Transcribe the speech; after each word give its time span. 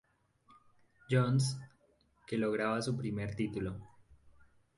John's, 1.11 1.59
que 2.25 2.35
lograba 2.35 2.81
su 2.81 2.97
primer 2.97 3.35
título. 3.35 3.77